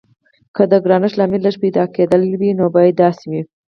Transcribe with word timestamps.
که 0.55 0.63
د 0.71 0.73
ګرانښت 0.85 1.15
لامل 1.17 1.41
لږ 1.45 1.55
پیدا 1.63 1.83
کیدل 1.95 2.21
وي 2.39 2.51
نو 2.59 2.65
باید 2.75 2.99
داسې 3.03 3.25
وي. 3.31 3.41